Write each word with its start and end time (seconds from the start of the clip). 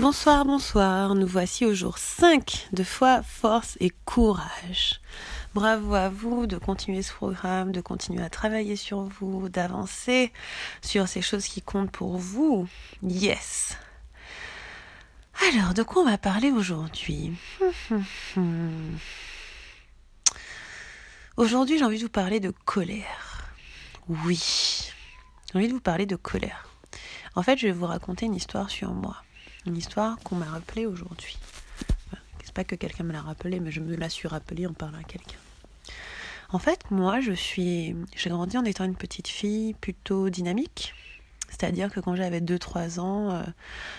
Bonsoir, 0.00 0.44
bonsoir. 0.44 1.16
Nous 1.16 1.26
voici 1.26 1.66
au 1.66 1.74
jour 1.74 1.98
5 1.98 2.68
de 2.72 2.84
foi, 2.84 3.20
force 3.24 3.76
et 3.80 3.90
courage. 4.04 5.00
Bravo 5.54 5.92
à 5.92 6.08
vous 6.08 6.46
de 6.46 6.56
continuer 6.56 7.02
ce 7.02 7.12
programme, 7.12 7.72
de 7.72 7.80
continuer 7.80 8.22
à 8.22 8.30
travailler 8.30 8.76
sur 8.76 9.00
vous, 9.00 9.48
d'avancer 9.48 10.32
sur 10.82 11.08
ces 11.08 11.20
choses 11.20 11.46
qui 11.46 11.62
comptent 11.62 11.90
pour 11.90 12.16
vous. 12.16 12.68
Yes. 13.02 13.76
Alors, 15.50 15.74
de 15.74 15.82
quoi 15.82 16.02
on 16.02 16.06
va 16.06 16.16
parler 16.16 16.52
aujourd'hui? 16.52 17.32
Aujourd'hui, 21.36 21.76
j'ai 21.76 21.84
envie 21.84 21.98
de 21.98 22.04
vous 22.04 22.08
parler 22.08 22.38
de 22.38 22.52
colère. 22.64 23.50
Oui, 24.08 24.92
j'ai 25.50 25.58
envie 25.58 25.66
de 25.66 25.72
vous 25.72 25.80
parler 25.80 26.06
de 26.06 26.14
colère. 26.14 26.68
En 27.34 27.42
fait, 27.42 27.58
je 27.58 27.66
vais 27.66 27.72
vous 27.72 27.86
raconter 27.86 28.26
une 28.26 28.36
histoire 28.36 28.70
sur 28.70 28.92
moi 28.92 29.16
une 29.66 29.76
histoire 29.76 30.18
qu'on 30.20 30.36
m'a 30.36 30.46
rappelée 30.46 30.86
aujourd'hui. 30.86 31.38
c'est 32.42 32.54
pas 32.54 32.64
que 32.64 32.74
quelqu'un 32.74 33.04
me 33.04 33.12
l'a 33.12 33.22
rappelée, 33.22 33.60
mais 33.60 33.70
je 33.70 33.80
me 33.80 33.96
la 33.96 34.08
suis 34.08 34.28
rappelée 34.28 34.66
en 34.66 34.72
parlant 34.72 34.98
à 34.98 35.04
quelqu'un. 35.04 35.38
En 36.50 36.58
fait, 36.58 36.90
moi, 36.90 37.20
je 37.20 37.32
suis, 37.32 37.94
j'ai 38.16 38.30
grandi 38.30 38.56
en 38.56 38.64
étant 38.64 38.84
une 38.84 38.96
petite 38.96 39.28
fille 39.28 39.74
plutôt 39.74 40.30
dynamique. 40.30 40.94
C'est-à-dire 41.50 41.90
que 41.90 42.00
quand 42.00 42.14
j'avais 42.14 42.40
2-3 42.40 43.00
ans, 43.00 43.30
euh, 43.30 43.42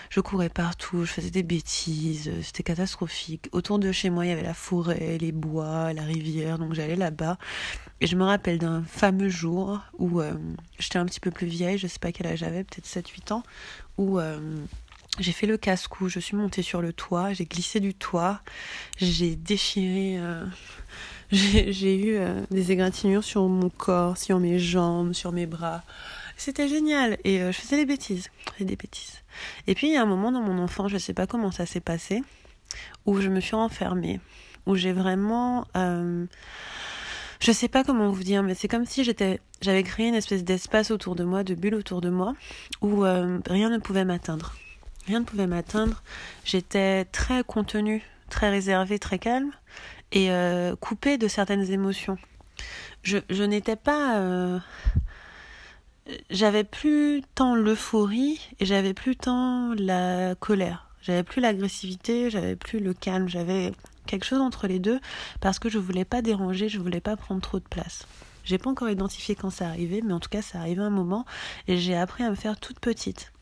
je 0.08 0.20
courais 0.20 0.48
partout, 0.48 1.04
je 1.04 1.12
faisais 1.12 1.30
des 1.30 1.42
bêtises, 1.42 2.28
euh, 2.28 2.42
c'était 2.42 2.62
catastrophique. 2.62 3.48
Autour 3.52 3.78
de 3.78 3.90
chez 3.92 4.08
moi, 4.08 4.24
il 4.24 4.28
y 4.28 4.32
avait 4.32 4.42
la 4.42 4.54
forêt, 4.54 5.18
les 5.18 5.32
bois, 5.32 5.92
la 5.92 6.02
rivière, 6.02 6.58
donc 6.58 6.74
j'allais 6.74 6.96
là-bas. 6.96 7.38
Et 8.00 8.06
je 8.06 8.16
me 8.16 8.24
rappelle 8.24 8.58
d'un 8.58 8.82
fameux 8.84 9.28
jour 9.28 9.80
où 9.98 10.20
euh, 10.20 10.32
j'étais 10.78 10.98
un 10.98 11.06
petit 11.06 11.20
peu 11.20 11.30
plus 11.30 11.48
vieille, 11.48 11.76
je 11.76 11.86
sais 11.86 11.98
pas 11.98 12.12
quel 12.12 12.28
âge 12.28 12.38
j'avais, 12.38 12.64
peut-être 12.64 12.86
7-8 12.86 13.32
ans, 13.32 13.42
où 13.98 14.18
j'ai 15.18 15.32
fait 15.32 15.46
le 15.46 15.56
casse-cou, 15.56 16.08
je 16.08 16.20
suis 16.20 16.36
montée 16.36 16.62
sur 16.62 16.80
le 16.80 16.92
toit, 16.92 17.32
j'ai 17.32 17.44
glissé 17.44 17.80
du 17.80 17.94
toit, 17.94 18.40
j'ai 18.96 19.36
déchiré, 19.36 20.18
euh, 20.18 20.44
j'ai 21.32 21.96
eu 21.96 22.16
euh, 22.16 22.40
des 22.50 22.72
égratignures 22.72 23.24
sur 23.24 23.46
mon 23.48 23.70
corps, 23.70 24.16
sur 24.16 24.38
mes 24.38 24.58
jambes, 24.58 25.12
sur 25.12 25.32
mes 25.32 25.46
bras. 25.46 25.82
C'était 26.36 26.68
génial 26.68 27.18
et 27.24 27.42
euh, 27.42 27.52
je 27.52 27.58
faisais 27.58 27.76
des 27.76 27.86
bêtises, 27.86 28.30
je 28.58 28.64
des 28.64 28.76
bêtises. 28.76 29.22
Et 29.66 29.74
puis 29.74 29.88
il 29.88 29.94
y 29.94 29.96
a 29.96 30.02
un 30.02 30.06
moment 30.06 30.32
dans 30.32 30.40
mon 30.40 30.58
enfant, 30.62 30.88
je 30.88 30.94
ne 30.94 30.98
sais 30.98 31.12
pas 31.12 31.26
comment 31.26 31.50
ça 31.50 31.66
s'est 31.66 31.80
passé, 31.80 32.22
où 33.04 33.20
je 33.20 33.28
me 33.28 33.40
suis 33.40 33.56
enfermée, 33.56 34.20
où 34.66 34.76
j'ai 34.76 34.92
vraiment 34.92 35.66
je 37.40 37.52
sais 37.52 37.68
pas 37.68 37.84
comment 37.84 38.10
vous 38.10 38.22
dire, 38.22 38.42
mais 38.42 38.54
c'est 38.54 38.68
comme 38.68 38.84
si 38.84 39.02
j'avais 39.02 39.82
créé 39.82 40.08
une 40.08 40.14
espèce 40.14 40.44
d'espace 40.44 40.90
autour 40.90 41.16
de 41.16 41.24
moi, 41.24 41.42
de 41.42 41.54
bulle 41.54 41.74
autour 41.74 42.02
de 42.02 42.10
moi, 42.10 42.34
où 42.82 43.00
rien 43.00 43.70
ne 43.70 43.78
pouvait 43.78 44.04
m'atteindre 44.04 44.54
rien 45.10 45.20
ne 45.20 45.24
pouvait 45.24 45.48
m'atteindre. 45.48 46.02
J'étais 46.44 47.04
très 47.06 47.42
contenue, 47.42 48.02
très 48.28 48.48
réservée, 48.48 49.00
très 49.00 49.18
calme 49.18 49.50
et 50.12 50.30
euh, 50.30 50.76
coupée 50.76 51.18
de 51.18 51.26
certaines 51.26 51.68
émotions. 51.72 52.16
Je, 53.02 53.42
n'étais 53.42 53.74
pas. 53.74 54.18
Euh, 54.18 54.60
j'avais 56.30 56.62
plus 56.62 57.22
tant 57.34 57.56
l'euphorie 57.56 58.40
et 58.60 58.66
j'avais 58.66 58.94
plus 58.94 59.16
tant 59.16 59.74
la 59.76 60.36
colère. 60.36 60.86
J'avais 61.02 61.24
plus 61.24 61.40
l'agressivité, 61.40 62.30
j'avais 62.30 62.54
plus 62.54 62.78
le 62.78 62.94
calme, 62.94 63.28
j'avais 63.28 63.72
quelque 64.06 64.24
chose 64.24 64.40
entre 64.40 64.68
les 64.68 64.78
deux 64.78 65.00
parce 65.40 65.58
que 65.58 65.68
je 65.68 65.78
voulais 65.78 66.04
pas 66.04 66.22
déranger, 66.22 66.68
je 66.68 66.78
voulais 66.78 67.00
pas 67.00 67.16
prendre 67.16 67.40
trop 67.40 67.58
de 67.58 67.64
place. 67.64 68.06
J'ai 68.44 68.58
pas 68.58 68.70
encore 68.70 68.90
identifié 68.90 69.34
quand 69.34 69.50
ça 69.50 69.66
arrivait, 69.66 70.02
mais 70.04 70.12
en 70.12 70.20
tout 70.20 70.28
cas 70.28 70.42
ça 70.42 70.60
arrivait 70.60 70.82
un 70.82 70.90
moment 70.90 71.24
et 71.66 71.78
j'ai 71.78 71.96
appris 71.96 72.22
à 72.22 72.30
me 72.30 72.36
faire 72.36 72.60
toute 72.60 72.78
petite. 72.78 73.32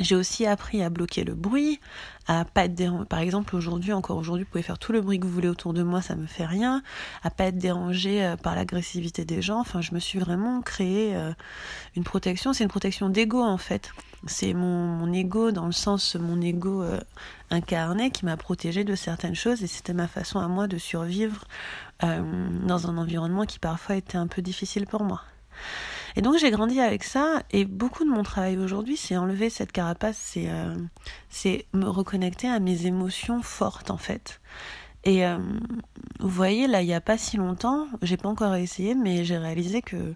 J'ai 0.00 0.14
aussi 0.14 0.46
appris 0.46 0.82
à 0.82 0.90
bloquer 0.90 1.24
le 1.24 1.34
bruit, 1.34 1.80
à 2.28 2.44
pas 2.44 2.66
être 2.66 2.74
dérangé. 2.74 3.04
Par 3.06 3.18
exemple, 3.18 3.56
aujourd'hui, 3.56 3.92
encore 3.92 4.16
aujourd'hui, 4.16 4.44
vous 4.44 4.50
pouvez 4.50 4.62
faire 4.62 4.78
tout 4.78 4.92
le 4.92 5.00
bruit 5.00 5.18
que 5.18 5.26
vous 5.26 5.32
voulez 5.32 5.48
autour 5.48 5.72
de 5.72 5.82
moi, 5.82 6.02
ça 6.02 6.14
me 6.14 6.26
fait 6.26 6.46
rien. 6.46 6.82
À 7.24 7.30
pas 7.30 7.46
être 7.46 7.58
dérangé 7.58 8.24
euh, 8.24 8.36
par 8.36 8.54
l'agressivité 8.54 9.24
des 9.24 9.42
gens. 9.42 9.58
Enfin, 9.58 9.80
je 9.80 9.92
me 9.94 9.98
suis 9.98 10.20
vraiment 10.20 10.60
créé 10.62 11.16
euh, 11.16 11.32
une 11.96 12.04
protection. 12.04 12.52
C'est 12.52 12.62
une 12.62 12.70
protection 12.70 13.08
d'ego 13.08 13.42
en 13.42 13.58
fait. 13.58 13.90
C'est 14.26 14.52
mon, 14.52 14.86
mon 14.86 15.12
ego 15.12 15.50
dans 15.50 15.66
le 15.66 15.72
sens 15.72 16.16
mon 16.16 16.40
ego 16.40 16.82
euh, 16.82 17.00
incarné 17.50 18.10
qui 18.10 18.24
m'a 18.24 18.36
protégé 18.36 18.84
de 18.84 18.94
certaines 18.94 19.36
choses 19.36 19.62
et 19.62 19.66
c'était 19.66 19.94
ma 19.94 20.08
façon 20.08 20.38
à 20.40 20.48
moi 20.48 20.66
de 20.66 20.78
survivre 20.78 21.44
dans 22.00 22.86
un 22.86 22.96
environnement 22.96 23.44
qui 23.44 23.58
parfois 23.58 23.96
était 23.96 24.18
un 24.18 24.28
peu 24.28 24.40
difficile 24.40 24.86
pour 24.86 25.02
moi. 25.02 25.22
Et 26.18 26.20
donc 26.20 26.36
j'ai 26.36 26.50
grandi 26.50 26.80
avec 26.80 27.04
ça 27.04 27.44
et 27.52 27.64
beaucoup 27.64 28.04
de 28.04 28.10
mon 28.10 28.24
travail 28.24 28.58
aujourd'hui 28.58 28.96
c'est 28.96 29.16
enlever 29.16 29.50
cette 29.50 29.70
carapace, 29.70 30.18
c'est 30.18 30.48
euh, 30.50 30.74
me 31.74 31.84
reconnecter 31.84 32.48
à 32.48 32.58
mes 32.58 32.86
émotions 32.86 33.40
fortes 33.40 33.92
en 33.92 33.98
fait. 33.98 34.40
Et 35.04 35.24
euh, 35.24 35.38
vous 36.18 36.28
voyez 36.28 36.66
là 36.66 36.82
il 36.82 36.86
n'y 36.86 36.92
a 36.92 37.00
pas 37.00 37.18
si 37.18 37.36
longtemps, 37.36 37.86
j'ai 38.02 38.16
pas 38.16 38.28
encore 38.28 38.56
essayé 38.56 38.96
mais 38.96 39.24
j'ai 39.24 39.38
réalisé 39.38 39.80
que 39.80 40.14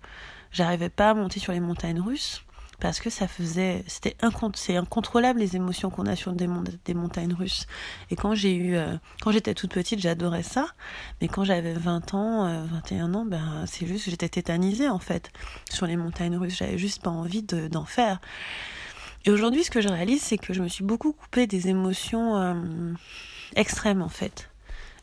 j'arrivais 0.50 0.88
pas 0.88 1.10
à 1.10 1.14
monter 1.14 1.38
sur 1.38 1.52
les 1.52 1.60
montagnes 1.60 2.00
russes 2.00 2.44
parce 2.82 2.98
que 2.98 3.10
ça 3.10 3.28
faisait 3.28 3.84
c'était 3.86 4.16
c'est 4.56 4.76
incontrôlable 4.76 5.38
les 5.38 5.54
émotions 5.54 5.88
qu'on 5.88 6.06
a 6.06 6.16
sur 6.16 6.32
des, 6.32 6.48
des 6.84 6.94
montagnes 6.94 7.32
russes. 7.32 7.68
Et 8.10 8.16
quand 8.16 8.34
j'ai 8.34 8.56
eu 8.56 8.74
euh, 8.74 8.96
quand 9.20 9.30
j'étais 9.30 9.54
toute 9.54 9.72
petite 9.72 10.00
j'adorais 10.00 10.42
ça. 10.42 10.66
Mais 11.20 11.28
quand 11.28 11.44
j'avais 11.44 11.74
20 11.74 12.14
ans 12.14 12.66
21 12.66 13.14
euh, 13.14 13.18
ans 13.18 13.24
ben 13.24 13.64
c'est 13.68 13.86
juste 13.86 14.10
j'étais 14.10 14.28
tétanisée 14.28 14.88
en 14.88 14.98
fait 14.98 15.30
sur 15.70 15.86
les 15.86 15.96
montagnes 15.96 16.36
russes. 16.36 16.56
J'avais 16.56 16.76
juste 16.76 17.02
pas 17.02 17.10
envie 17.10 17.44
d'en 17.44 17.84
faire. 17.84 18.20
Et 19.26 19.30
aujourd'hui 19.30 19.62
ce 19.62 19.70
que 19.70 19.80
je 19.80 19.88
réalise 19.88 20.20
c'est 20.20 20.38
que 20.38 20.52
je 20.52 20.60
me 20.60 20.66
suis 20.68 20.82
beaucoup 20.82 21.12
coupée 21.12 21.46
des 21.46 21.68
émotions 21.68 22.36
euh, 22.36 22.92
extrêmes 23.54 24.02
en 24.02 24.08
fait. 24.08 24.50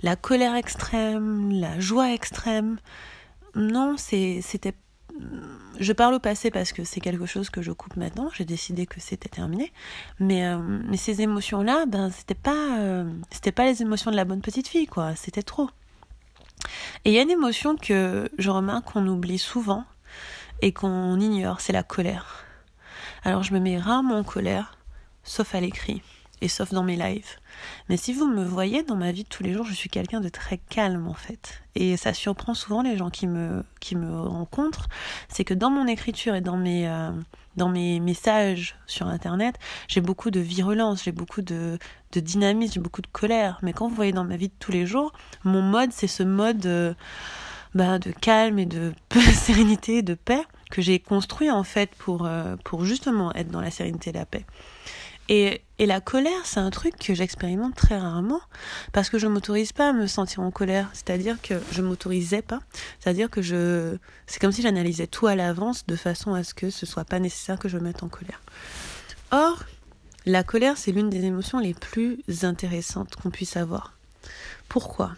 La 0.01 0.17
colère 0.17 0.55
extrême 0.55 1.49
la 1.53 1.79
joie 1.79 2.11
extrême. 2.11 2.77
Non 3.55 3.95
c'était 3.95 4.73
je 5.79 5.93
parle 5.93 6.13
au 6.13 6.19
passé 6.19 6.51
parce 6.51 6.71
que 6.71 6.83
c'est 6.83 6.99
quelque 6.99 7.25
chose 7.25 7.49
que 7.49 7.61
je 7.61 7.71
coupe 7.71 7.95
maintenant. 7.95 8.29
J'ai 8.33 8.45
décidé 8.45 8.85
que 8.85 8.99
c'était 8.99 9.29
terminé. 9.29 9.71
Mais, 10.19 10.45
euh, 10.45 10.57
ces 10.95 11.21
émotions-là, 11.21 11.85
ben, 11.85 12.09
c'était 12.11 12.35
pas, 12.35 12.79
euh, 12.79 13.09
c'était 13.31 13.51
pas 13.51 13.65
les 13.65 13.81
émotions 13.81 14.11
de 14.11 14.15
la 14.15 14.25
bonne 14.25 14.41
petite 14.41 14.67
fille, 14.67 14.87
quoi. 14.87 15.15
C'était 15.15 15.43
trop. 15.43 15.69
Et 17.05 17.11
il 17.11 17.13
y 17.13 17.19
a 17.19 17.21
une 17.21 17.31
émotion 17.31 17.75
que 17.77 18.29
je 18.37 18.49
remarque 18.49 18.91
qu'on 18.91 19.07
oublie 19.07 19.39
souvent 19.39 19.85
et 20.61 20.73
qu'on 20.73 21.19
ignore, 21.19 21.61
c'est 21.61 21.73
la 21.73 21.83
colère. 21.83 22.43
Alors 23.23 23.43
je 23.43 23.53
me 23.53 23.59
mets 23.59 23.77
rarement 23.77 24.19
en 24.19 24.23
colère, 24.23 24.77
sauf 25.23 25.55
à 25.55 25.61
l'écrit 25.61 26.01
et 26.41 26.47
sauf 26.47 26.71
dans 26.71 26.83
mes 26.83 26.95
lives. 26.95 27.37
Mais 27.89 27.97
si 27.97 28.13
vous 28.13 28.27
me 28.27 28.43
voyez 28.43 28.83
dans 28.83 28.95
ma 28.95 29.11
vie 29.11 29.23
de 29.23 29.29
tous 29.29 29.43
les 29.43 29.53
jours, 29.53 29.65
je 29.65 29.73
suis 29.73 29.89
quelqu'un 29.89 30.21
de 30.21 30.29
très 30.29 30.57
calme 30.57 31.07
en 31.07 31.13
fait. 31.13 31.61
Et 31.75 31.97
ça 31.97 32.13
surprend 32.13 32.53
souvent 32.53 32.81
les 32.81 32.97
gens 32.97 33.09
qui 33.09 33.27
me, 33.27 33.63
qui 33.79 33.95
me 33.95 34.21
rencontrent, 34.21 34.87
c'est 35.27 35.43
que 35.43 35.53
dans 35.53 35.69
mon 35.69 35.87
écriture 35.87 36.35
et 36.35 36.41
dans 36.41 36.57
mes, 36.57 36.87
euh, 36.87 37.11
dans 37.57 37.69
mes 37.69 37.99
messages 37.99 38.75
sur 38.87 39.07
internet, 39.07 39.55
j'ai 39.87 40.01
beaucoup 40.01 40.31
de 40.31 40.39
virulence, 40.39 41.03
j'ai 41.03 41.11
beaucoup 41.11 41.41
de, 41.41 41.77
de 42.11 42.19
dynamisme, 42.19 42.73
j'ai 42.75 42.79
beaucoup 42.79 43.01
de 43.01 43.07
colère. 43.07 43.59
Mais 43.61 43.73
quand 43.73 43.87
vous 43.87 43.95
voyez 43.95 44.13
dans 44.13 44.25
ma 44.25 44.37
vie 44.37 44.49
de 44.49 44.53
tous 44.59 44.71
les 44.71 44.85
jours, 44.85 45.13
mon 45.43 45.61
mode 45.61 45.91
c'est 45.91 46.07
ce 46.07 46.23
mode 46.23 46.65
euh, 46.65 46.93
bah, 47.75 47.99
de 47.99 48.11
calme 48.11 48.59
et 48.59 48.65
de 48.65 48.93
sérénité, 49.33 50.01
de 50.01 50.13
paix 50.13 50.43
que 50.69 50.81
j'ai 50.81 50.99
construit 50.99 51.51
en 51.51 51.63
fait 51.63 51.89
pour, 51.97 52.25
euh, 52.25 52.55
pour 52.63 52.85
justement 52.85 53.33
être 53.33 53.49
dans 53.49 53.61
la 53.61 53.71
sérénité 53.71 54.11
et 54.11 54.13
la 54.13 54.25
paix. 54.25 54.45
Et, 55.29 55.61
la 55.79 56.01
colère, 56.01 56.41
c'est 56.43 56.59
un 56.59 56.71
truc 56.71 56.97
que 56.97 57.13
j'expérimente 57.13 57.75
très 57.75 57.97
rarement 57.97 58.41
parce 58.91 59.09
que 59.09 59.17
je 59.17 59.27
m'autorise 59.27 59.71
pas 59.71 59.89
à 59.89 59.93
me 59.93 60.07
sentir 60.07 60.41
en 60.41 60.51
colère. 60.51 60.89
C'est-à-dire 60.91 61.39
que 61.41 61.53
je 61.71 61.81
m'autorisais 61.81 62.41
pas. 62.41 62.59
C'est-à-dire 62.99 63.29
que 63.29 63.41
je, 63.41 63.95
c'est 64.25 64.39
comme 64.39 64.51
si 64.51 64.63
j'analysais 64.63 65.07
tout 65.07 65.27
à 65.27 65.35
l'avance 65.35 65.85
de 65.85 65.95
façon 65.95 66.33
à 66.33 66.43
ce 66.43 66.53
que 66.53 66.69
ce 66.69 66.85
soit 66.85 67.05
pas 67.05 67.19
nécessaire 67.19 67.59
que 67.59 67.69
je 67.69 67.77
me 67.77 67.83
mette 67.83 68.03
en 68.03 68.09
colère. 68.09 68.41
Or, 69.31 69.63
la 70.25 70.43
colère, 70.43 70.77
c'est 70.77 70.91
l'une 70.91 71.09
des 71.09 71.23
émotions 71.23 71.59
les 71.59 71.75
plus 71.75 72.19
intéressantes 72.41 73.15
qu'on 73.15 73.29
puisse 73.29 73.55
avoir. 73.55 73.93
Pourquoi? 74.67 75.13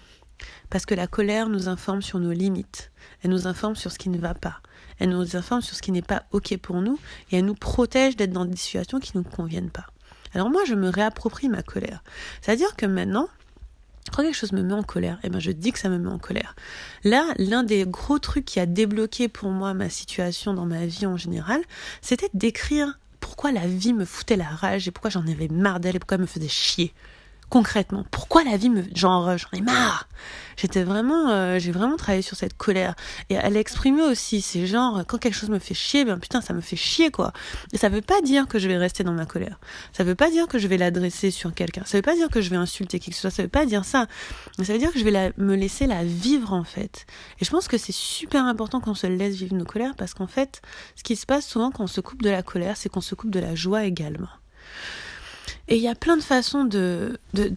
Parce 0.69 0.85
que 0.85 0.93
la 0.93 1.07
colère 1.07 1.49
nous 1.49 1.69
informe 1.69 2.01
sur 2.01 2.19
nos 2.19 2.31
limites. 2.31 2.91
Elle 3.23 3.31
nous 3.31 3.47
informe 3.47 3.75
sur 3.75 3.91
ce 3.91 3.97
qui 3.97 4.09
ne 4.09 4.17
va 4.17 4.33
pas. 4.33 4.61
Elle 4.99 5.09
nous 5.09 5.35
informe 5.35 5.61
sur 5.61 5.75
ce 5.75 5.81
qui 5.81 5.91
n'est 5.91 6.01
pas 6.01 6.25
OK 6.31 6.55
pour 6.57 6.81
nous 6.81 6.99
et 7.31 7.37
elle 7.37 7.45
nous 7.45 7.55
protège 7.55 8.15
d'être 8.15 8.31
dans 8.31 8.45
des 8.45 8.55
situations 8.55 8.99
qui 8.99 9.17
ne 9.17 9.23
nous 9.23 9.29
conviennent 9.29 9.71
pas. 9.71 9.87
Alors 10.33 10.49
moi, 10.49 10.61
je 10.65 10.75
me 10.75 10.89
réapproprie 10.89 11.49
ma 11.49 11.63
colère. 11.63 12.03
C'est-à-dire 12.41 12.75
que 12.75 12.85
maintenant, 12.85 13.27
quand 14.11 14.23
quelque 14.23 14.35
chose 14.35 14.51
me 14.51 14.63
met 14.63 14.73
en 14.73 14.83
colère, 14.83 15.19
eh 15.23 15.29
ben 15.29 15.39
je 15.39 15.51
dis 15.51 15.71
que 15.71 15.79
ça 15.79 15.89
me 15.89 15.97
met 15.97 16.09
en 16.09 16.19
colère. 16.19 16.55
Là, 17.03 17.33
l'un 17.37 17.63
des 17.63 17.85
gros 17.85 18.19
trucs 18.19 18.45
qui 18.45 18.59
a 18.59 18.65
débloqué 18.65 19.27
pour 19.27 19.49
moi 19.49 19.73
ma 19.73 19.89
situation 19.89 20.53
dans 20.53 20.65
ma 20.65 20.85
vie 20.85 21.05
en 21.05 21.17
général, 21.17 21.61
c'était 22.01 22.29
d'écrire 22.33 22.99
pourquoi 23.19 23.51
la 23.51 23.67
vie 23.67 23.93
me 23.93 24.05
foutait 24.05 24.35
la 24.35 24.49
rage 24.49 24.87
et 24.87 24.91
pourquoi 24.91 25.11
j'en 25.11 25.27
avais 25.27 25.47
marre 25.47 25.79
d'elle 25.79 25.95
et 25.95 25.99
pourquoi 25.99 26.15
elle 26.15 26.21
me 26.21 26.27
faisait 26.27 26.47
chier. 26.47 26.93
Concrètement 27.51 28.05
Pourquoi 28.09 28.43
la 28.43 28.57
vie 28.57 28.69
me 28.69 28.83
genre 28.95 29.37
j'en 29.37 29.49
ai 29.53 29.61
marre 29.61 30.07
J'étais 30.57 30.83
vraiment 30.83 31.29
euh, 31.29 31.59
j'ai 31.59 31.71
vraiment 31.71 31.97
travaillé 31.97 32.21
sur 32.21 32.37
cette 32.37 32.55
colère 32.55 32.95
et 33.29 33.37
à 33.37 33.49
l'exprimer 33.49 34.01
aussi, 34.01 34.41
c'est 34.41 34.65
genre 34.65 35.03
quand 35.05 35.17
quelque 35.17 35.35
chose 35.35 35.49
me 35.49 35.59
fait 35.59 35.73
chier, 35.73 36.05
ben 36.05 36.17
putain, 36.17 36.41
ça 36.41 36.53
me 36.53 36.61
fait 36.61 36.75
chier 36.75 37.11
quoi. 37.11 37.33
Et 37.73 37.77
ça 37.77 37.89
veut 37.89 38.01
pas 38.01 38.21
dire 38.21 38.47
que 38.47 38.57
je 38.57 38.67
vais 38.67 38.77
rester 38.77 39.03
dans 39.03 39.11
ma 39.11 39.25
colère. 39.25 39.59
Ça 39.91 40.03
veut 40.03 40.15
pas 40.15 40.31
dire 40.31 40.47
que 40.47 40.59
je 40.59 40.67
vais 40.67 40.77
l'adresser 40.77 41.29
sur 41.29 41.53
quelqu'un. 41.53 41.83
Ça 41.85 41.97
veut 41.97 42.01
pas 42.01 42.15
dire 42.15 42.29
que 42.29 42.41
je 42.41 42.49
vais 42.49 42.55
insulter 42.55 42.99
qui 42.99 43.09
que 43.09 43.15
ce 43.15 43.21
soit, 43.21 43.31
ça 43.31 43.43
veut 43.43 43.49
pas 43.49 43.65
dire 43.65 43.83
ça. 43.83 44.07
Mais 44.57 44.65
ça 44.65 44.73
veut 44.73 44.79
dire 44.79 44.91
que 44.91 44.99
je 44.99 45.03
vais 45.03 45.33
me 45.37 45.55
laisser 45.55 45.87
la 45.87 46.03
vivre 46.03 46.53
en 46.53 46.63
fait. 46.63 47.05
Et 47.41 47.45
je 47.45 47.49
pense 47.51 47.67
que 47.67 47.77
c'est 47.77 47.91
super 47.91 48.45
important 48.45 48.79
qu'on 48.79 48.95
se 48.95 49.07
laisse 49.07 49.35
vivre 49.35 49.55
nos 49.55 49.65
colères 49.65 49.95
parce 49.97 50.13
qu'en 50.13 50.27
fait, 50.27 50.61
ce 50.95 51.03
qui 51.03 51.17
se 51.17 51.25
passe 51.25 51.45
souvent 51.45 51.71
quand 51.71 51.83
on 51.83 51.87
se 51.87 51.99
coupe 51.99 52.21
de 52.21 52.29
la 52.29 52.43
colère, 52.43 52.77
c'est 52.77 52.87
qu'on 52.87 53.01
se 53.01 53.13
coupe 53.13 53.31
de 53.31 53.39
la 53.39 53.55
joie 53.55 53.83
également. 53.83 54.29
Et 55.71 55.77
il 55.77 55.81
y 55.81 55.87
a 55.87 55.95
plein 55.95 56.17
de 56.17 56.21
façons 56.21 56.65
de, 56.65 57.17
de, 57.33 57.49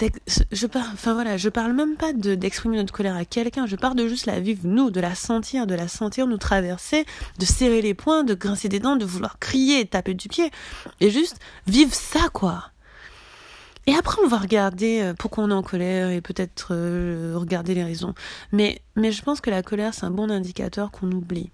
je 0.53 0.67
parle, 0.69 0.87
enfin 0.93 1.15
voilà, 1.15 1.37
je 1.37 1.49
parle 1.49 1.73
même 1.73 1.97
pas 1.97 2.13
de 2.13 2.37
d'exprimer 2.37 2.77
notre 2.77 2.93
colère 2.93 3.17
à 3.17 3.25
quelqu'un. 3.25 3.67
Je 3.67 3.75
parle 3.75 3.97
de 3.97 4.07
juste 4.07 4.27
la 4.27 4.39
vivre 4.39 4.61
nous, 4.63 4.93
de 4.93 5.01
la 5.01 5.17
sentir, 5.17 5.67
de 5.67 5.75
la 5.75 5.89
sentir 5.89 6.29
nous 6.29 6.39
traverser, 6.39 7.07
de 7.41 7.45
serrer 7.45 7.83
les 7.83 7.93
poings, 7.93 8.23
de 8.23 8.35
grincer 8.35 8.69
des 8.69 8.79
dents, 8.79 8.95
de 8.95 9.05
vouloir 9.05 9.41
crier, 9.41 9.85
taper 9.85 10.15
du 10.15 10.29
pied, 10.29 10.53
et 11.01 11.11
juste 11.11 11.41
vivre 11.67 11.93
ça 11.93 12.29
quoi. 12.33 12.71
Et 13.89 13.95
après, 13.97 14.23
on 14.25 14.29
va 14.29 14.39
regarder 14.39 15.01
euh, 15.03 15.15
pourquoi 15.19 15.43
on 15.43 15.51
est 15.51 15.55
en 15.55 15.65
colère 15.65 16.11
et 16.11 16.21
peut-être 16.21 16.69
euh, 16.71 17.35
regarder 17.35 17.75
les 17.75 17.83
raisons. 17.83 18.15
Mais, 18.53 18.81
mais 18.95 19.11
je 19.11 19.23
pense 19.23 19.41
que 19.41 19.51
la 19.51 19.65
colère, 19.65 19.93
c'est 19.93 20.07
un 20.07 20.13
bon 20.13 20.31
indicateur 20.31 20.93
qu'on 20.93 21.11
oublie. 21.11 21.51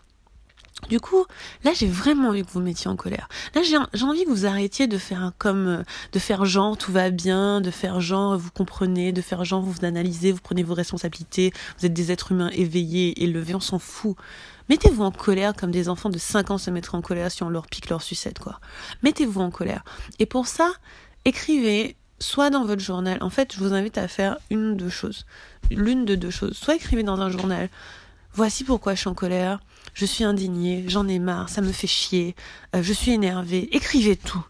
Du 0.91 0.99
coup, 0.99 1.25
là, 1.63 1.71
j'ai 1.73 1.87
vraiment 1.87 2.31
envie 2.31 2.43
que 2.45 2.51
vous 2.51 2.61
mettiez 2.61 2.91
en 2.91 2.97
colère. 2.97 3.29
Là, 3.55 3.63
j'ai 3.63 4.05
envie 4.05 4.25
que 4.25 4.29
vous 4.31 4.45
arrêtiez 4.45 4.89
de 4.89 4.99
faire 4.99 5.33
comme, 5.39 5.69
euh, 5.69 5.83
de 6.13 6.19
faire 6.19 6.45
genre 6.45 6.77
tout 6.77 6.91
va 6.91 7.11
bien, 7.11 7.61
de 7.61 7.71
faire 7.71 8.01
genre 8.01 8.37
vous 8.37 8.51
comprenez, 8.51 9.13
de 9.13 9.23
faire 9.23 9.45
genre 9.45 9.63
vous 9.63 9.85
analysez, 9.85 10.33
vous 10.33 10.41
prenez 10.43 10.65
vos 10.65 10.75
responsabilités, 10.75 11.53
vous 11.79 11.87
êtes 11.87 11.93
des 11.93 12.11
êtres 12.11 12.33
humains 12.33 12.51
éveillés, 12.51 13.23
élevés, 13.23 13.55
on 13.55 13.61
s'en 13.61 13.79
fout. 13.79 14.17
Mettez-vous 14.69 15.05
en 15.05 15.13
colère 15.13 15.55
comme 15.55 15.71
des 15.71 15.89
enfants 15.89 16.11
de 16.11 16.19
5 16.19 16.51
ans 16.51 16.59
se 16.59 16.71
mettraient 16.71 16.99
en 16.99 17.03
colère 17.03 17.31
si 17.31 17.45
on 17.45 17.51
leur 17.51 17.69
pique 17.69 17.89
leur 17.89 18.03
sucette, 18.03 18.41
quoi. 18.41 18.59
Mettez-vous 19.05 19.41
en 19.41 19.53
colère. 19.53 19.85
Et 20.19 20.27
pour 20.27 20.49
ça, 20.49 20.73
écrivez 21.25 21.97
soit 22.19 22.51
dans 22.51 22.65
votre 22.65 22.83
journal. 22.83 23.19
En 23.21 23.31
fait, 23.31 23.55
je 23.55 23.61
vous 23.61 23.73
invite 23.75 23.97
à 23.97 24.09
faire 24.09 24.39
une 24.51 24.73
ou 24.73 24.75
deux 24.75 24.89
choses. 24.89 25.25
L'une 25.71 26.05
de 26.05 26.17
deux 26.17 26.31
choses. 26.31 26.57
Soit 26.57 26.75
écrivez 26.75 27.05
dans 27.05 27.21
un 27.21 27.31
journal. 27.31 27.69
Voici 28.32 28.65
pourquoi 28.65 28.94
je 28.94 29.00
suis 29.00 29.09
en 29.09 29.15
colère 29.15 29.61
je 29.94 30.06
suis 30.06 30.25
indignée, 30.25 30.85
j'en 30.88 31.09
ai 31.09 31.19
marre, 31.19 31.49
ça 31.49 31.61
me 31.61 31.73
fait 31.73 31.87
chier, 31.87 32.35
euh, 32.75 32.82
je 32.82 32.93
suis 32.93 33.12
énervée. 33.12 33.69
Écrivez 33.73 34.17
tout. 34.17 34.44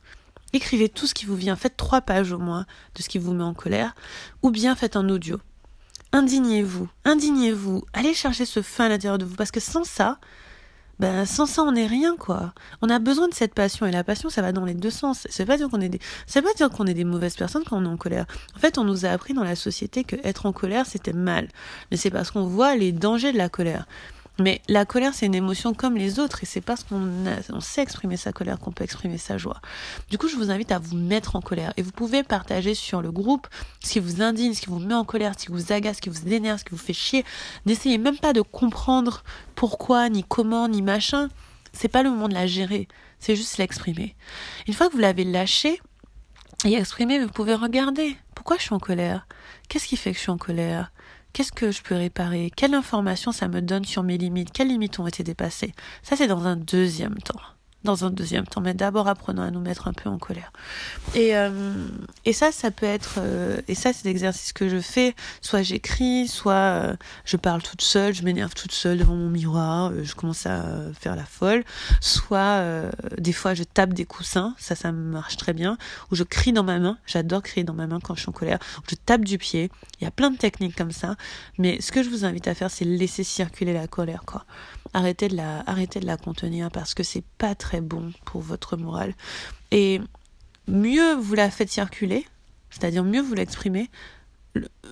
Écrivez 0.52 0.88
tout 0.88 1.06
ce 1.06 1.14
qui 1.14 1.26
vous 1.26 1.36
vient. 1.36 1.56
Faites 1.56 1.76
trois 1.76 2.00
pages 2.00 2.32
au 2.32 2.38
moins 2.38 2.66
de 2.94 3.02
ce 3.02 3.08
qui 3.08 3.18
vous 3.18 3.32
met 3.32 3.44
en 3.44 3.54
colère. 3.54 3.94
Ou 4.42 4.50
bien 4.50 4.74
faites 4.74 4.96
un 4.96 5.08
audio. 5.08 5.38
Indignez-vous. 6.12 6.88
Indignez-vous. 7.04 7.84
Allez 7.92 8.14
chercher 8.14 8.44
ce 8.44 8.62
feu 8.62 8.84
à 8.84 8.88
l'intérieur 8.88 9.18
de 9.18 9.24
vous. 9.24 9.36
Parce 9.36 9.52
que 9.52 9.60
sans 9.60 9.84
ça, 9.84 10.18
ben, 11.00 11.24
sans 11.24 11.46
ça, 11.46 11.62
on 11.62 11.72
n'est 11.72 11.86
rien, 11.86 12.14
quoi. 12.14 12.52
On 12.82 12.90
a 12.90 12.98
besoin 12.98 13.26
de 13.26 13.32
cette 13.32 13.54
passion. 13.54 13.86
Et 13.86 13.90
la 13.90 14.04
passion, 14.04 14.28
ça 14.28 14.42
va 14.42 14.52
dans 14.52 14.66
les 14.66 14.74
deux 14.74 14.90
sens. 14.90 15.26
Veut 15.38 15.46
pas 15.46 15.56
dire 15.56 15.70
qu'on 15.70 15.80
est 15.80 15.88
des, 15.88 15.98
veut 16.34 16.42
pas 16.42 16.52
dire 16.54 16.68
qu'on 16.68 16.86
est 16.86 16.92
des 16.92 17.04
mauvaises 17.04 17.36
personnes 17.36 17.64
quand 17.64 17.78
on 17.78 17.86
est 17.86 17.88
en 17.88 17.96
colère. 17.96 18.26
En 18.54 18.58
fait, 18.58 18.76
on 18.76 18.84
nous 18.84 19.06
a 19.06 19.08
appris 19.08 19.32
dans 19.32 19.42
la 19.42 19.56
société 19.56 20.04
que 20.04 20.16
être 20.24 20.44
en 20.44 20.52
colère, 20.52 20.84
c'était 20.84 21.14
mal. 21.14 21.48
Mais 21.90 21.96
c'est 21.96 22.10
parce 22.10 22.30
qu'on 22.30 22.44
voit 22.44 22.76
les 22.76 22.92
dangers 22.92 23.32
de 23.32 23.38
la 23.38 23.48
colère. 23.48 23.86
Mais 24.40 24.62
la 24.68 24.86
colère, 24.86 25.14
c'est 25.14 25.26
une 25.26 25.34
émotion 25.34 25.74
comme 25.74 25.96
les 25.96 26.18
autres, 26.18 26.42
et 26.42 26.46
c'est 26.46 26.62
parce 26.62 26.82
qu'on 26.82 27.12
on 27.50 27.60
sait 27.60 27.82
exprimer 27.82 28.16
sa 28.16 28.32
colère 28.32 28.58
qu'on 28.58 28.72
peut 28.72 28.84
exprimer 28.84 29.18
sa 29.18 29.36
joie. 29.36 29.60
Du 30.08 30.16
coup, 30.18 30.28
je 30.28 30.36
vous 30.36 30.50
invite 30.50 30.72
à 30.72 30.78
vous 30.78 30.96
mettre 30.96 31.36
en 31.36 31.40
colère, 31.40 31.72
et 31.76 31.82
vous 31.82 31.92
pouvez 31.92 32.22
partager 32.22 32.74
sur 32.74 33.02
le 33.02 33.12
groupe 33.12 33.46
ce 33.84 33.92
qui 33.92 34.00
vous 34.00 34.22
indigne, 34.22 34.54
ce 34.54 34.62
qui 34.62 34.68
vous 34.68 34.78
met 34.78 34.94
en 34.94 35.04
colère, 35.04 35.34
ce 35.38 35.44
qui 35.44 35.52
vous 35.52 35.72
agace, 35.72 35.96
ce 35.96 36.00
qui 36.02 36.08
vous 36.08 36.26
énerve, 36.32 36.58
ce 36.58 36.64
qui 36.64 36.70
vous 36.70 36.78
fait 36.78 36.94
chier. 36.94 37.24
N'essayez 37.66 37.98
même 37.98 38.18
pas 38.18 38.32
de 38.32 38.40
comprendre 38.40 39.22
pourquoi, 39.54 40.08
ni 40.08 40.24
comment, 40.24 40.68
ni 40.68 40.80
machin. 40.80 41.28
C'est 41.72 41.88
pas 41.88 42.02
le 42.02 42.10
moment 42.10 42.28
de 42.28 42.34
la 42.34 42.46
gérer, 42.46 42.88
c'est 43.18 43.36
juste 43.36 43.58
l'exprimer. 43.58 44.16
Une 44.66 44.74
fois 44.74 44.88
que 44.88 44.92
vous 44.94 44.98
l'avez 44.98 45.24
lâché 45.24 45.80
et 46.64 46.74
exprimé, 46.74 47.20
vous 47.20 47.28
pouvez 47.28 47.54
regarder. 47.54 48.16
Pourquoi 48.34 48.56
je 48.56 48.62
suis 48.62 48.74
en 48.74 48.80
colère? 48.80 49.26
Qu'est-ce 49.68 49.86
qui 49.86 49.96
fait 49.96 50.12
que 50.12 50.16
je 50.16 50.22
suis 50.22 50.30
en 50.30 50.38
colère? 50.38 50.90
Qu'est-ce 51.32 51.52
que 51.52 51.70
je 51.70 51.82
peux 51.82 51.94
réparer? 51.94 52.50
Quelle 52.56 52.74
information 52.74 53.32
ça 53.32 53.48
me 53.48 53.60
donne 53.62 53.84
sur 53.84 54.02
mes 54.02 54.18
limites? 54.18 54.52
Quelles 54.52 54.68
limites 54.68 54.98
ont 54.98 55.06
été 55.06 55.22
dépassées? 55.22 55.72
Ça, 56.02 56.16
c'est 56.16 56.26
dans 56.26 56.46
un 56.46 56.56
deuxième 56.56 57.16
temps 57.18 57.40
dans 57.84 58.04
un 58.04 58.10
deuxième 58.10 58.46
temps, 58.46 58.60
mais 58.60 58.74
d'abord 58.74 59.08
apprenons 59.08 59.42
à 59.42 59.50
nous 59.50 59.60
mettre 59.60 59.88
un 59.88 59.92
peu 59.92 60.10
en 60.10 60.18
colère. 60.18 60.52
Et, 61.14 61.36
euh, 61.36 61.50
et 62.24 62.32
ça, 62.32 62.52
ça 62.52 62.70
peut 62.70 62.86
être, 62.86 63.14
euh, 63.18 63.60
et 63.68 63.74
ça 63.74 63.92
c'est 63.92 64.04
l'exercice 64.04 64.52
que 64.52 64.68
je 64.68 64.80
fais, 64.80 65.14
soit 65.40 65.62
j'écris, 65.62 66.28
soit 66.28 66.52
euh, 66.52 66.96
je 67.24 67.36
parle 67.36 67.62
toute 67.62 67.80
seule, 67.80 68.14
je 68.14 68.22
m'énerve 68.22 68.54
toute 68.54 68.72
seule 68.72 68.98
devant 68.98 69.14
mon 69.14 69.30
miroir, 69.30 69.92
je 70.02 70.14
commence 70.14 70.44
à 70.46 70.62
faire 70.98 71.16
la 71.16 71.24
folle, 71.24 71.64
soit 72.00 72.62
des 73.18 73.32
fois 73.32 73.54
je 73.54 73.64
tape 73.64 73.94
des 73.94 74.04
coussins, 74.04 74.54
ça 74.58 74.74
ça 74.74 74.92
marche 74.92 75.36
très 75.36 75.54
bien, 75.54 75.78
ou 76.10 76.16
je 76.16 76.24
crie 76.24 76.52
dans 76.52 76.64
ma 76.64 76.78
main, 76.78 76.98
j'adore 77.06 77.42
crier 77.42 77.64
dans 77.64 77.74
ma 77.74 77.86
main 77.86 77.98
quand 78.00 78.14
je 78.14 78.20
suis 78.20 78.28
en 78.28 78.32
colère, 78.32 78.58
ou 78.78 78.82
je 78.90 78.94
tape 78.94 79.24
du 79.24 79.38
pied, 79.38 79.70
il 80.00 80.04
y 80.04 80.06
a 80.06 80.10
plein 80.10 80.30
de 80.30 80.36
techniques 80.36 80.76
comme 80.76 80.92
ça, 80.92 81.16
mais 81.58 81.80
ce 81.80 81.92
que 81.92 82.02
je 82.02 82.10
vous 82.10 82.24
invite 82.24 82.46
à 82.46 82.54
faire 82.54 82.70
c'est 82.70 82.84
laisser 82.84 83.24
circuler 83.24 83.72
la 83.72 83.86
colère, 83.86 84.22
quoi. 84.26 84.44
Arrêtez 84.92 85.28
de 85.28 85.36
la, 85.36 85.62
arrêtez 85.66 86.00
de 86.00 86.06
la 86.06 86.16
contenir 86.16 86.68
parce 86.70 86.94
que 86.94 87.04
c'est 87.04 87.22
pas 87.38 87.54
très 87.54 87.69
bon 87.78 88.12
pour 88.24 88.40
votre 88.40 88.76
morale. 88.76 89.14
Et 89.70 90.00
mieux 90.66 91.14
vous 91.14 91.34
la 91.34 91.50
faites 91.50 91.70
circuler, 91.70 92.26
c'est-à-dire 92.70 93.04
mieux 93.04 93.20
vous 93.20 93.34
l'exprimez, 93.34 93.88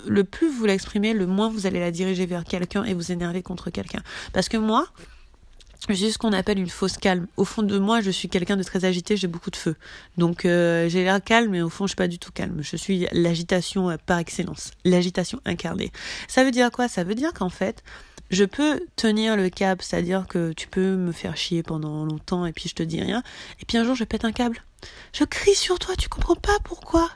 le, 0.05 0.23
plus 0.23 0.49
vous 0.49 0.65
l'exprimez, 0.65 1.13
le 1.13 1.27
moins 1.27 1.49
vous 1.49 1.65
allez 1.65 1.79
la 1.79 1.91
diriger 1.91 2.25
vers 2.25 2.43
quelqu'un 2.43 2.83
et 2.85 2.93
vous 2.93 3.11
énerver 3.11 3.41
contre 3.41 3.69
quelqu'un. 3.69 4.01
Parce 4.31 4.47
que 4.47 4.57
moi, 4.57 4.87
j'ai 5.89 6.11
ce 6.11 6.17
qu'on 6.17 6.33
appelle 6.33 6.59
une 6.59 6.69
fausse 6.69 6.97
calme. 6.97 7.27
Au 7.37 7.45
fond 7.45 7.63
de 7.63 7.77
moi, 7.77 8.01
je 8.01 8.11
suis 8.11 8.29
quelqu'un 8.29 8.57
de 8.57 8.63
très 8.63 8.85
agité, 8.85 9.17
j'ai 9.17 9.27
beaucoup 9.27 9.49
de 9.49 9.55
feu. 9.55 9.75
Donc 10.17 10.45
euh, 10.45 10.89
j'ai 10.89 11.03
l'air 11.03 11.23
calme, 11.23 11.51
mais 11.51 11.61
au 11.61 11.69
fond, 11.69 11.85
je 11.85 11.89
suis 11.89 11.95
pas 11.95 12.07
du 12.07 12.19
tout 12.19 12.31
calme. 12.31 12.61
Je 12.61 12.75
suis 12.75 13.07
l'agitation 13.11 13.89
euh, 13.89 13.97
par 14.05 14.19
excellence, 14.19 14.71
l'agitation 14.85 15.39
incarnée. 15.45 15.91
Ça 16.27 16.43
veut 16.43 16.51
dire 16.51 16.71
quoi? 16.71 16.87
Ça 16.87 17.03
veut 17.03 17.15
dire 17.15 17.33
qu'en 17.33 17.49
fait, 17.49 17.83
je 18.29 18.45
peux 18.45 18.81
tenir 18.95 19.35
le 19.35 19.49
cap, 19.49 19.81
c'est-à-dire 19.81 20.27
que 20.27 20.53
tu 20.53 20.67
peux 20.67 20.95
me 20.95 21.11
faire 21.11 21.37
chier 21.37 21.63
pendant 21.63 22.05
longtemps 22.05 22.45
et 22.45 22.53
puis 22.53 22.69
je 22.69 22.75
te 22.75 22.83
dis 22.83 23.01
rien, 23.01 23.23
et 23.61 23.65
puis 23.65 23.77
un 23.77 23.83
jour 23.83 23.95
je 23.95 24.03
pète 24.03 24.25
un 24.25 24.31
câble. 24.31 24.63
Je 25.13 25.23
crie 25.23 25.55
sur 25.55 25.79
toi, 25.79 25.95
tu 25.95 26.07
comprends 26.07 26.35
pas 26.35 26.57
pourquoi 26.63 27.09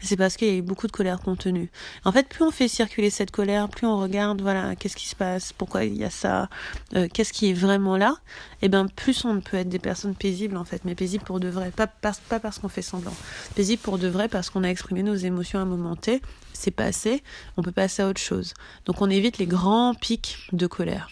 C'est 0.00 0.16
parce 0.16 0.36
qu'il 0.36 0.48
y 0.48 0.50
a 0.50 0.54
eu 0.54 0.62
beaucoup 0.62 0.86
de 0.86 0.92
colère 0.92 1.20
contenue. 1.20 1.70
En 2.04 2.12
fait, 2.12 2.28
plus 2.28 2.44
on 2.44 2.50
fait 2.50 2.68
circuler 2.68 3.10
cette 3.10 3.30
colère, 3.30 3.68
plus 3.68 3.86
on 3.86 3.98
regarde, 3.98 4.40
voilà, 4.42 4.76
qu'est-ce 4.76 4.96
qui 4.96 5.08
se 5.08 5.16
passe, 5.16 5.52
pourquoi 5.52 5.84
il 5.84 5.96
y 5.96 6.04
a 6.04 6.10
ça, 6.10 6.48
euh, 6.94 7.08
qu'est-ce 7.12 7.32
qui 7.32 7.50
est 7.50 7.54
vraiment 7.54 7.96
là, 7.96 8.16
et 8.60 8.66
eh 8.66 8.68
bien 8.68 8.86
plus 8.86 9.24
on 9.24 9.40
peut 9.40 9.56
être 9.56 9.68
des 9.68 9.78
personnes 9.78 10.14
paisibles 10.14 10.56
en 10.56 10.64
fait, 10.64 10.84
mais 10.84 10.94
paisibles 10.94 11.24
pour 11.24 11.40
de 11.40 11.48
vrai, 11.48 11.70
pas, 11.70 11.86
parce 11.86 12.58
qu'on 12.58 12.68
fait 12.68 12.82
semblant. 12.82 13.14
Paisibles 13.54 13.82
pour 13.82 13.98
de 13.98 14.08
vrai 14.08 14.28
parce 14.28 14.50
qu'on 14.50 14.64
a 14.64 14.68
exprimé 14.68 15.02
nos 15.02 15.14
émotions 15.14 15.58
à 15.58 15.62
un 15.62 15.66
moment 15.66 15.96
T, 15.96 16.20
c'est 16.52 16.70
passé, 16.70 17.22
on 17.56 17.62
peut 17.62 17.72
passer 17.72 18.02
à 18.02 18.08
autre 18.08 18.20
chose. 18.20 18.54
Donc 18.84 19.00
on 19.00 19.10
évite 19.10 19.38
les 19.38 19.46
grands 19.46 19.94
pics 19.94 20.36
de 20.52 20.66
colère. 20.66 21.08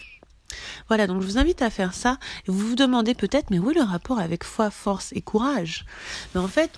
Voilà, 0.87 1.07
donc 1.07 1.21
je 1.21 1.27
vous 1.27 1.37
invite 1.37 1.61
à 1.61 1.69
faire 1.69 1.93
ça. 1.93 2.17
Vous 2.47 2.69
vous 2.69 2.75
demandez 2.75 3.13
peut-être, 3.13 3.49
mais 3.51 3.59
où 3.59 3.71
est 3.71 3.75
le 3.75 3.81
rapport 3.81 4.19
avec 4.19 4.43
foi, 4.43 4.69
force 4.69 5.11
et 5.13 5.21
courage? 5.21 5.85
Mais 6.33 6.41
en 6.41 6.47
fait, 6.47 6.71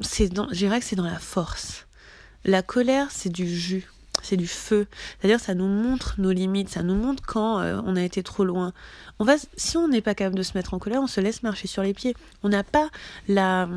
c'est 0.00 0.28
dans, 0.28 0.48
je 0.50 0.58
dirais 0.58 0.80
que 0.80 0.86
c'est 0.86 0.96
dans 0.96 1.04
la 1.04 1.18
force. 1.18 1.86
La 2.44 2.62
colère, 2.62 3.08
c'est 3.10 3.30
du 3.30 3.48
jus, 3.48 3.90
c'est 4.22 4.36
du 4.36 4.46
feu. 4.46 4.86
C'est-à-dire, 5.18 5.40
ça 5.40 5.54
nous 5.54 5.68
montre 5.68 6.14
nos 6.18 6.32
limites, 6.32 6.68
ça 6.68 6.82
nous 6.82 6.94
montre 6.94 7.22
quand 7.26 7.60
euh, 7.60 7.80
on 7.84 7.96
a 7.96 8.02
été 8.02 8.22
trop 8.22 8.44
loin. 8.44 8.72
On 9.18 9.24
va, 9.24 9.36
si 9.56 9.76
on 9.76 9.88
n'est 9.88 10.02
pas 10.02 10.14
capable 10.14 10.36
de 10.36 10.42
se 10.42 10.56
mettre 10.56 10.74
en 10.74 10.78
colère, 10.78 11.00
on 11.00 11.06
se 11.06 11.20
laisse 11.20 11.42
marcher 11.42 11.68
sur 11.68 11.82
les 11.82 11.94
pieds. 11.94 12.14
On 12.42 12.48
n'a 12.48 12.64
pas 12.64 12.90
la 13.28 13.68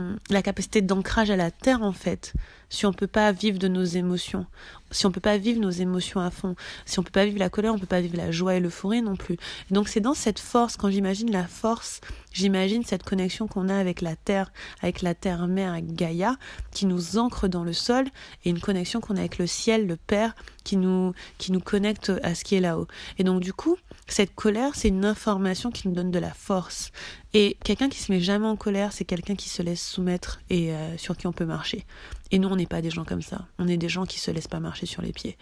capacité 0.43 0.81
d'ancrage 0.81 1.29
à 1.31 1.35
la 1.35 1.51
terre, 1.51 1.81
en 1.81 1.93
fait 1.93 2.33
si 2.69 2.85
on 2.85 2.93
peut 2.93 3.07
pas 3.07 3.31
vivre 3.31 3.59
de 3.59 3.67
nos 3.67 3.83
émotions, 3.83 4.45
si 4.91 5.05
on 5.05 5.11
peut 5.11 5.21
pas 5.21 5.37
vivre 5.37 5.59
nos 5.59 5.69
émotions 5.69 6.19
à 6.19 6.31
fond, 6.31 6.55
si 6.85 6.99
on 6.99 7.03
peut 7.03 7.11
pas 7.11 7.25
vivre 7.25 7.39
la 7.39 7.49
colère, 7.49 7.73
on 7.73 7.79
peut 7.79 7.85
pas 7.85 8.01
vivre 8.01 8.17
la 8.17 8.31
joie 8.31 8.55
et 8.55 8.59
l'euphorie 8.59 9.01
non 9.01 9.15
plus. 9.15 9.37
donc 9.71 9.87
c'est 9.87 9.99
dans 9.99 10.13
cette 10.13 10.39
force, 10.39 10.77
quand 10.77 10.89
j'imagine 10.89 11.31
la 11.31 11.47
force, 11.47 12.01
j'imagine 12.31 12.83
cette 12.83 13.03
connexion 13.03 13.47
qu'on 13.47 13.69
a 13.69 13.75
avec 13.75 14.01
la 14.01 14.15
terre, 14.15 14.51
avec 14.81 15.01
la 15.01 15.15
terre 15.15 15.47
mère, 15.47 15.73
avec 15.73 15.93
Gaïa, 15.93 16.37
qui 16.71 16.85
nous 16.85 17.17
ancre 17.17 17.47
dans 17.47 17.63
le 17.63 17.73
sol, 17.73 18.05
et 18.45 18.49
une 18.49 18.59
connexion 18.59 18.99
qu'on 18.99 19.15
a 19.15 19.19
avec 19.19 19.37
le 19.37 19.47
ciel, 19.47 19.87
le 19.87 19.95
Père, 19.95 20.35
qui 20.63 20.77
nous, 20.77 21.13
qui 21.37 21.51
nous 21.51 21.59
connecte 21.61 22.11
à 22.23 22.35
ce 22.35 22.43
qui 22.43 22.55
est 22.55 22.59
là-haut. 22.59 22.87
Et 23.17 23.23
donc 23.23 23.41
du 23.41 23.53
coup, 23.53 23.77
cette 24.07 24.35
colère, 24.35 24.75
c'est 24.75 24.89
une 24.89 25.05
information 25.05 25.71
qui 25.71 25.87
nous 25.87 25.93
donne 25.93 26.11
de 26.11 26.19
la 26.19 26.33
force. 26.33 26.91
Et 27.33 27.57
quelqu'un 27.63 27.89
qui 27.89 27.99
se 27.99 28.11
met 28.11 28.19
jamais 28.19 28.47
en 28.47 28.55
colère, 28.55 28.93
c'est 28.93 29.05
quelqu'un 29.05 29.35
qui 29.35 29.49
se 29.49 29.61
laisse 29.61 29.85
soumettre 29.85 30.39
et 30.49 30.73
euh, 30.73 30.97
sur 30.97 31.17
qui 31.17 31.27
on 31.27 31.33
peut 31.33 31.45
marcher. 31.45 31.85
Et 32.31 32.39
nous, 32.39 32.47
on 32.47 32.55
n'est 32.55 32.65
pas 32.65 32.81
des 32.81 32.89
gens 32.89 33.05
comme 33.05 33.21
ça. 33.21 33.45
On 33.59 33.67
est 33.67 33.77
des 33.77 33.89
gens 33.89 34.05
qui 34.05 34.19
se 34.19 34.31
laissent 34.31 34.47
pas 34.47 34.59
marcher 34.59 34.85
sur 34.85 35.01
les 35.01 35.11
pieds. 35.11 35.37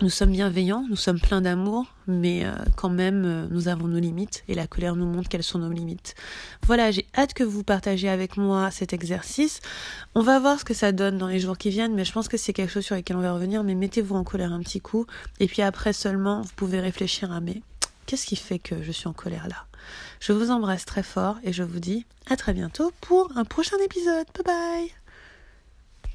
nous 0.00 0.08
sommes 0.08 0.32
bienveillants, 0.32 0.84
nous 0.88 0.96
sommes 0.96 1.20
pleins 1.20 1.42
d'amour, 1.42 1.86
mais 2.06 2.44
euh, 2.44 2.52
quand 2.76 2.88
même, 2.88 3.24
euh, 3.24 3.46
nous 3.50 3.68
avons 3.68 3.86
nos 3.86 4.00
limites 4.00 4.42
et 4.48 4.54
la 4.54 4.66
colère 4.66 4.96
nous 4.96 5.06
montre 5.06 5.28
quelles 5.28 5.42
sont 5.42 5.58
nos 5.58 5.70
limites. 5.70 6.14
Voilà, 6.66 6.90
j'ai 6.90 7.06
hâte 7.16 7.34
que 7.34 7.44
vous 7.44 7.62
partagiez 7.62 8.08
avec 8.08 8.36
moi 8.36 8.70
cet 8.70 8.92
exercice. 8.92 9.60
On 10.14 10.22
va 10.22 10.40
voir 10.40 10.58
ce 10.58 10.64
que 10.64 10.74
ça 10.74 10.92
donne 10.92 11.18
dans 11.18 11.28
les 11.28 11.40
jours 11.40 11.58
qui 11.58 11.70
viennent, 11.70 11.94
mais 11.94 12.04
je 12.04 12.12
pense 12.12 12.28
que 12.28 12.38
c'est 12.38 12.52
quelque 12.54 12.72
chose 12.72 12.84
sur 12.84 12.96
lequel 12.96 13.16
on 13.16 13.20
va 13.20 13.32
revenir. 13.32 13.62
Mais 13.62 13.74
mettez-vous 13.74 14.16
en 14.16 14.24
colère 14.24 14.52
un 14.52 14.60
petit 14.60 14.80
coup, 14.80 15.06
et 15.40 15.46
puis 15.46 15.62
après 15.62 15.92
seulement, 15.92 16.40
vous 16.40 16.52
pouvez 16.56 16.80
réfléchir 16.80 17.30
à 17.30 17.40
mais 17.40 17.62
qu'est-ce 18.06 18.26
qui 18.26 18.36
fait 18.36 18.58
que 18.58 18.82
je 18.82 18.92
suis 18.92 19.08
en 19.08 19.12
colère 19.12 19.48
là? 19.48 19.66
Je 20.20 20.32
vous 20.32 20.50
embrasse 20.50 20.84
très 20.84 21.02
fort 21.02 21.36
et 21.42 21.52
je 21.52 21.62
vous 21.62 21.80
dis 21.80 22.06
à 22.28 22.36
très 22.36 22.54
bientôt 22.54 22.92
pour 23.00 23.30
un 23.36 23.44
prochain 23.44 23.76
épisode. 23.84 24.26
Bye 24.34 24.44
bye 24.44 25.03